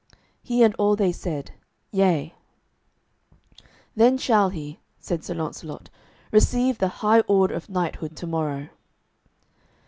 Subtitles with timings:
[0.41, 1.51] He and all they said,
[1.91, 2.33] "Yea."
[3.95, 5.91] "Then shall he," said Sir Launcelot,
[6.31, 8.69] "receive the high order of knighthood to morrow."